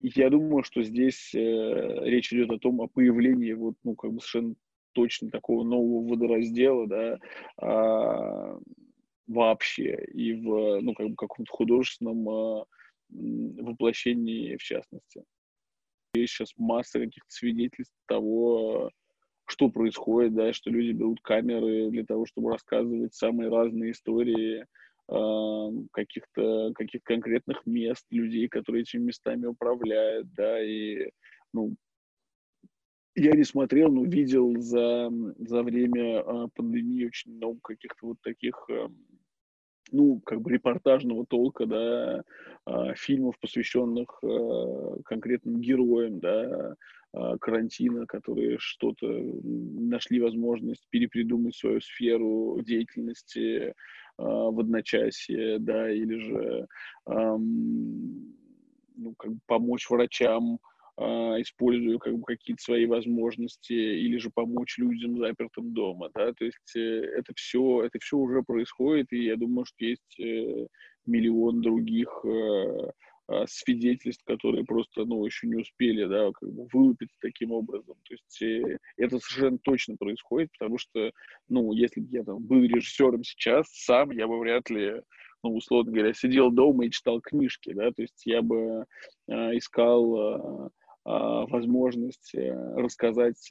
[0.00, 4.20] я думаю, что здесь э, речь идет о том, о появлении вот, ну, как бы
[4.20, 4.54] совершенно
[4.92, 7.18] точно такого нового водораздела, да,
[7.58, 8.58] а,
[9.26, 12.64] вообще и в, ну, как бы каком-то художественном а,
[13.08, 15.24] воплощении в частности.
[16.14, 18.90] Есть сейчас масса каких-то свидетельств того,
[19.46, 24.66] что происходит, да, что люди берут камеры для того, чтобы рассказывать самые разные истории,
[25.92, 31.10] каких-то каких конкретных мест, людей, которые этими местами управляют, да, и,
[31.52, 31.74] ну,
[33.16, 38.68] я не смотрел, но видел за, за время а, пандемии очень много каких-то вот таких,
[39.90, 42.22] ну, как бы репортажного толка, да,
[42.66, 46.76] а, фильмов, посвященных а, конкретным героям, да,
[47.40, 53.74] карантина, которые что-то нашли возможность перепридумать свою сферу деятельности,
[54.20, 56.68] в одночасье, да, или же
[59.00, 60.58] ну, как бы помочь врачам,
[60.98, 61.04] э,
[61.40, 66.76] используя как бы какие-то свои возможности, или же помочь людям запертым дома, да, то есть
[66.76, 70.66] э, это все, это все уже происходит, и я думаю, что есть э,
[71.06, 72.90] миллион других э, а,
[73.46, 77.96] свидетельств, которые просто, ну, еще не успели, да, как бы вылупиться таким образом.
[78.04, 81.12] То есть э, это совершенно точно происходит, потому что,
[81.48, 85.02] ну, если бы я там был режиссером сейчас, сам я бы вряд ли,
[85.42, 88.84] ну, условно говоря, сидел дома и читал книжки, да, то есть я бы
[89.28, 90.70] э, искал э,
[91.02, 93.50] а, возможность рассказать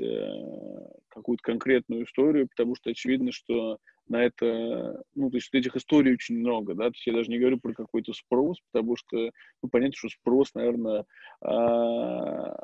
[1.10, 6.40] какую-то конкретную историю, потому что очевидно, что на это, ну, то есть этих историй очень
[6.40, 9.32] много, да, то есть я даже не говорю про какой-то спрос, потому что,
[9.62, 11.06] ну, понятно, что спрос, наверное,
[11.42, 12.56] а,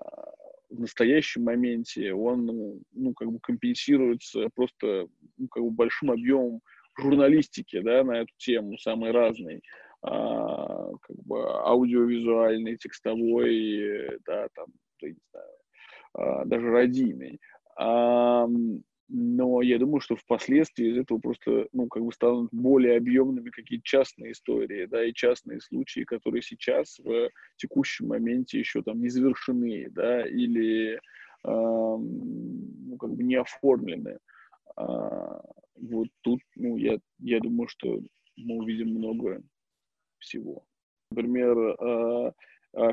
[0.69, 6.61] в настоящем моменте он, ну, как бы компенсируется просто, ну, как бы большим объемом
[6.97, 9.61] журналистики, да, на эту тему, самой разной.
[10.01, 14.67] А, как бы аудиовизуальный, текстовой, да, там,
[15.01, 15.51] я не знаю,
[16.13, 17.39] а, даже радийный.
[17.77, 18.47] А,
[19.07, 23.85] но я думаю, что впоследствии из этого просто, ну, как бы станут более объемными какие-то
[23.85, 29.89] частные истории, да, и частные случаи, которые сейчас в текущем моменте еще там не завершены,
[29.91, 30.99] да, или, э,
[31.43, 34.17] ну, как бы не оформлены.
[34.75, 35.41] А,
[35.75, 38.01] вот тут, ну, я, я думаю, что
[38.37, 39.43] мы увидим много
[40.19, 40.65] всего.
[41.11, 42.33] Например, а,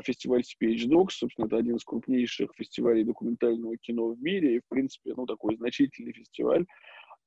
[0.03, 4.67] фестиваль Speech Docs, собственно, это один из крупнейших фестивалей документального кино в мире, и, в
[4.69, 6.65] принципе, ну, такой значительный фестиваль.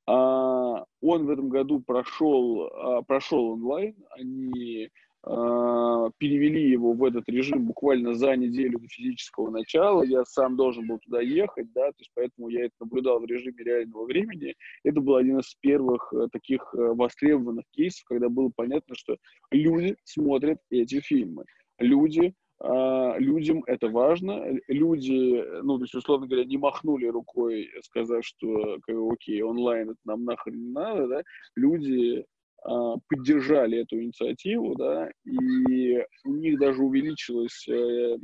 [0.07, 2.71] А, он в этом году прошел,
[3.07, 4.91] прошел онлайн, они
[5.29, 10.05] а, перевели его в этот режим буквально за неделю до физического начала.
[10.05, 13.65] Я сам должен был туда ехать, да, то есть поэтому я это наблюдал в режиме
[13.65, 14.55] реального времени.
[14.85, 19.17] Это был один из первых э, таких э, востребованных кейсов, когда было понятно, что
[19.51, 21.45] люди смотрят эти фильмы.
[21.81, 24.47] Люди а, людям это важно.
[24.69, 28.79] Люди, ну, то есть, условно говоря, не махнули рукой, сказав, что,
[29.11, 31.23] окей, онлайн это нам нахрен не надо, да.
[31.55, 32.25] Люди
[32.67, 38.17] а, поддержали эту инициативу, да, и у них даже увеличилось, э,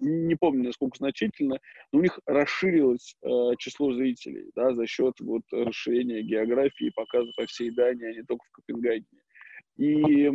[0.00, 1.58] не помню, насколько значительно,
[1.92, 7.46] но у них расширилось э, число зрителей, да, за счет вот расширения географии показа по
[7.46, 9.21] всей Дании, а не только в Копенгагене.
[9.78, 10.26] И,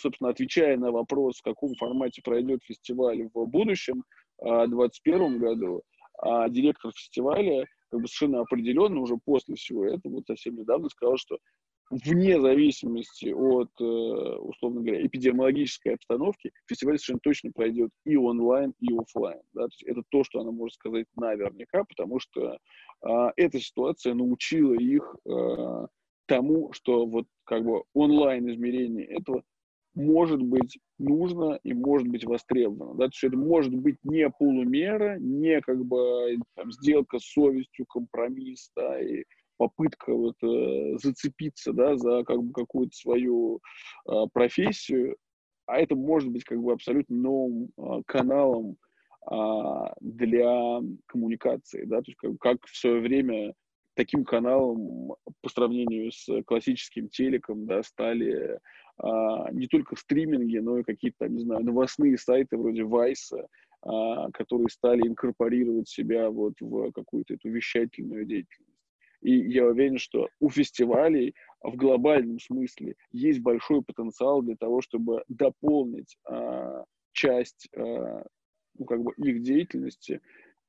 [0.00, 4.04] собственно, отвечая на вопрос, в каком формате пройдет фестиваль в будущем,
[4.42, 5.82] а, в 2021 году,
[6.18, 11.16] а директор фестиваля как бы совершенно определенно уже после всего этого, вот совсем недавно сказал,
[11.16, 11.38] что
[11.90, 18.96] вне зависимости от, э, условно говоря, эпидемиологической обстановки, фестиваль совершенно точно пройдет и онлайн, и
[18.96, 19.40] офлайн.
[19.52, 19.62] Да?
[19.62, 22.58] То есть это то, что она может сказать наверняка, потому что
[23.02, 25.86] а, эта ситуация научила их а,
[26.26, 29.42] тому, что вот как бы онлайн измерение этого
[29.94, 32.94] может быть нужно и может быть востребовано.
[32.94, 33.04] Да?
[33.06, 38.70] То есть это может быть не полумера, не как бы там, сделка с совестью, компромисс,
[38.76, 39.24] да, и
[39.56, 43.60] попытка вот, э, зацепиться да, за как бы, какую-то свою
[44.08, 45.16] э, профессию,
[45.66, 48.76] а это может быть как бы абсолютно новым э, каналом
[49.30, 49.34] э,
[50.00, 51.84] для коммуникации.
[51.84, 51.98] Да?
[51.98, 53.54] То есть как, как в свое время
[53.94, 58.60] таким каналом по сравнению с классическим телеком да, стали
[58.98, 63.48] а, не только стриминги, но и какие-то, не знаю, новостные сайты вроде Вайса,
[63.82, 68.70] а, которые стали инкорпорировать себя вот в какую-то эту вещательную деятельность.
[69.20, 75.24] И я уверен, что у фестивалей в глобальном смысле есть большой потенциал для того, чтобы
[75.28, 78.24] дополнить а, часть а,
[78.78, 80.20] ну, как бы их деятельности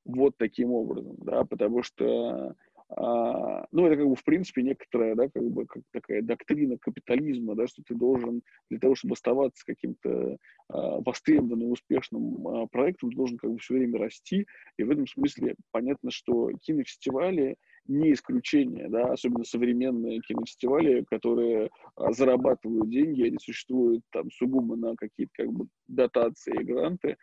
[0.05, 2.55] вот таким образом, да, потому что
[2.89, 7.55] а, ну, это как бы, в принципе, некоторая, да, как бы, как такая доктрина капитализма,
[7.55, 10.38] да, что ты должен для того, чтобы оставаться каким-то
[10.69, 14.45] а, востребованным, успешным а, проектом, ты должен как бы все время расти,
[14.77, 17.55] и в этом смысле понятно, что кинофестивали
[17.88, 24.95] не исключение, да, особенно современные кинофестивали, которые а, зарабатывают деньги, они существуют там сугубо на
[24.95, 27.17] какие-то как бы дотации и гранты,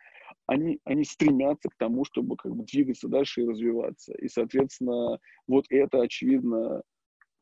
[0.45, 4.13] они, они стремятся к тому, чтобы как бы двигаться дальше и развиваться.
[4.13, 6.81] И, соответственно, вот это, очевидно,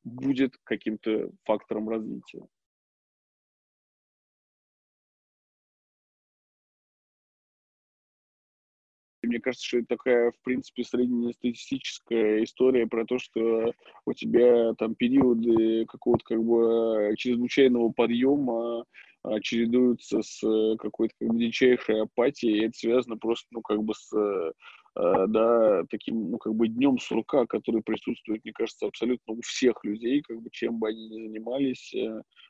[0.04, 2.48] будет каким-то фактором развития.
[9.32, 13.74] мне кажется, что это такая, в принципе, среднестатистическая история про то, что
[14.06, 18.86] у тебя там периоды какого-то как бы чрезвычайного подъема
[19.42, 23.94] чередуются с э, какой-то как бы дичайшей апатией, и это связано просто, ну, как бы
[23.94, 24.52] с э,
[24.98, 29.84] э, да, таким, ну, как бы днем сурка, который присутствует, мне кажется, абсолютно у всех
[29.84, 31.94] людей, как бы чем бы они ни занимались,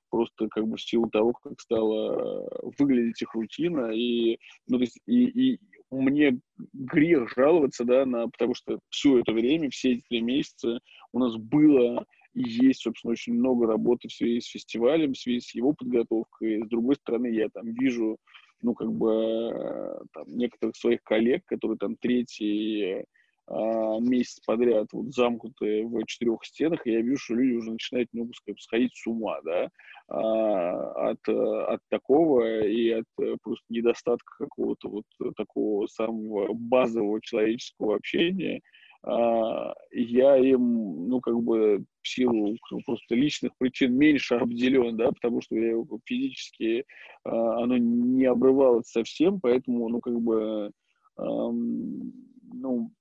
[0.10, 2.48] просто как бы в силу того, как стала
[2.78, 5.60] выглядеть их рутина, и, ну, то есть, и, и
[5.90, 6.40] мне
[6.74, 10.80] грех жаловаться, да, на, потому что все это время, все эти три месяца
[11.12, 15.42] у нас было и есть, собственно, очень много работы в связи с фестивалем, в связи
[15.42, 16.64] с его подготовкой.
[16.66, 18.18] С другой стороны, я там вижу,
[18.62, 23.06] ну, как бы, там, некоторых своих коллег, которые там третий
[23.48, 28.14] а, месяц подряд вот замкнутые в четырех стенах, и я вижу, что люди уже начинают
[28.14, 29.70] немного сходить с ума, да,
[30.08, 33.06] а, от, от такого и от
[33.42, 38.62] просто недостатка какого-то вот такого самого базового человеческого общения,
[39.04, 45.56] я им, ну, как бы, в силу просто личных причин меньше обделен, да, потому что
[45.56, 45.76] я
[46.06, 46.86] физически,
[47.24, 50.72] а, оно не обрывалось совсем, поэтому, ну, как бы,
[51.18, 52.92] ну,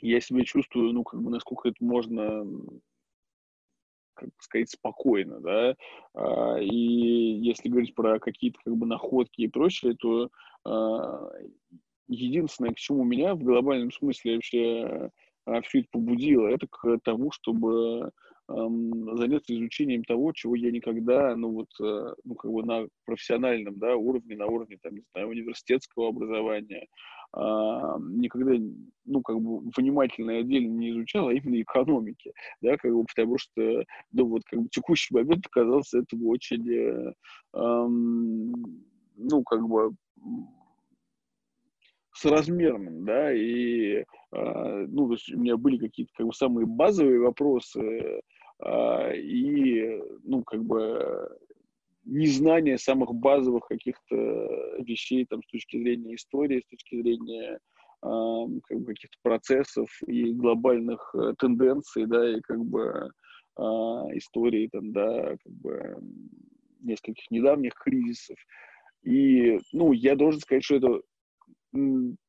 [0.00, 2.44] я себя чувствую, ну, как бы, насколько это можно,
[4.14, 5.76] как сказать, спокойно, да,
[6.14, 10.30] а, и если говорить про какие-то, как бы, находки и прочее, то
[12.08, 15.10] единственное, к чему меня в глобальном смысле вообще
[15.44, 18.10] а, все это побудило, это к тому, чтобы
[18.48, 23.78] эм, заняться изучением того, чего я никогда, ну вот, э, ну как бы на профессиональном,
[23.78, 26.86] да, уровне, на уровне, там, не знаю, университетского образования,
[27.36, 28.52] э, никогда,
[29.04, 32.32] ну как бы внимательно и отдельно не изучал, а именно экономики,
[32.62, 37.12] да, как бы потому что, ну вот, как бы текущий момент оказался этому очень, э,
[37.54, 37.86] э,
[39.20, 39.92] ну как бы
[42.18, 44.04] соразмерным, да, и, э,
[44.88, 48.20] ну, то есть у меня были какие-то, как бы, самые базовые вопросы,
[48.60, 51.28] э, и, ну, как бы,
[52.04, 54.16] незнание самых базовых каких-то
[54.78, 57.58] вещей, там, с точки зрения истории, с точки зрения
[58.02, 63.10] э, как бы, каких-то процессов и глобальных э, тенденций, да, и, как бы,
[63.58, 65.96] э, истории, там, да, как бы,
[66.80, 68.36] нескольких недавних кризисов.
[69.04, 71.00] И, ну, я должен сказать, что это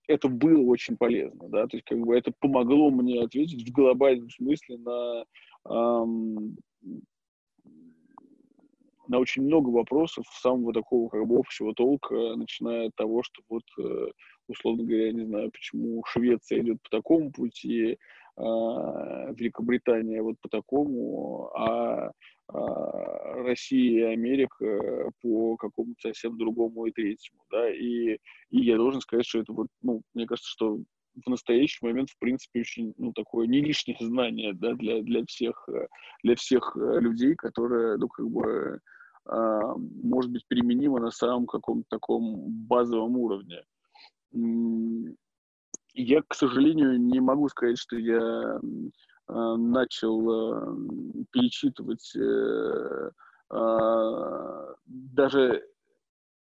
[0.07, 4.29] это было очень полезно, да, то есть как бы это помогло мне ответить в глобальном
[4.29, 5.25] смысле на
[5.69, 6.57] эм,
[9.09, 13.63] на очень много вопросов самого такого как бы общего толка, начиная от того, что вот,
[13.79, 14.07] э,
[14.47, 17.97] условно говоря, не знаю, почему Швеция идет по такому пути,
[18.39, 22.11] Великобритания вот по такому, а
[22.51, 28.17] а, Россия и Америка по какому-то совсем другому и третьему, да, и,
[28.49, 30.79] и я должен сказать, что это вот, ну, мне кажется, что
[31.25, 35.67] в настоящий момент, в принципе, очень, ну, такое не лишнее знание, да, для, для всех,
[36.23, 38.79] для всех э, людей, которые, ну, как бы,
[39.25, 43.63] а, может быть применимо на самом каком-то таком базовом уровне.
[45.93, 48.59] Я, к сожалению, не могу сказать, что я
[49.29, 53.11] Э, начал э, перечитывать э,
[54.85, 55.63] даже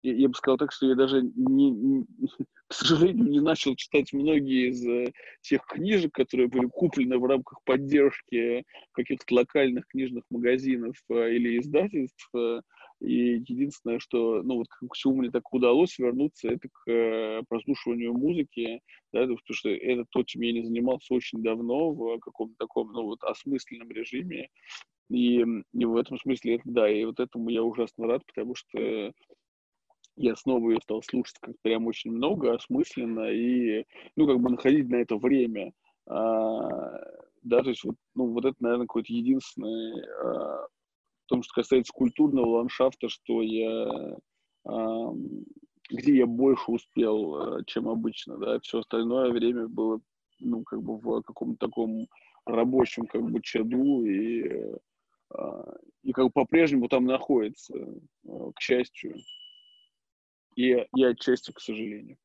[0.02, 2.04] я, я бы сказал так, что я даже не, не,
[2.68, 5.12] к сожалению, не начал читать многие из э,
[5.42, 12.30] тех книжек, которые были куплены в рамках поддержки каких-то локальных книжных магазинов э, или издательств.
[13.02, 18.14] И единственное, что, ну вот к чему мне так удалось вернуться, это к э, прослушиванию
[18.14, 18.80] музыки,
[19.12, 23.02] да, потому что это то, чем я не занимался очень давно в каком-то таком, ну
[23.02, 24.48] вот, осмысленном режиме.
[25.10, 29.12] И, и в этом смысле, это, да, и вот этому я ужасно рад, потому что
[30.16, 33.84] я снова ее стал слушать как прям очень много, осмысленно, и,
[34.14, 35.72] ну, как бы находить на это время.
[36.06, 37.00] А,
[37.42, 40.66] да, то есть вот, ну, вот это, наверное, какой-то единственный, а,
[41.24, 44.16] в том, что касается культурного ландшафта, что я,
[45.90, 50.00] где я больше успел, а, чем обычно, да, все остальное время было,
[50.40, 52.06] ну, как бы в каком-то таком
[52.46, 54.76] рабочем, как бы, чаду, и,
[55.30, 57.74] а, и как бы по-прежнему там находится,
[58.26, 59.16] а, к счастью
[60.56, 62.18] и, и отчасти, к сожалению.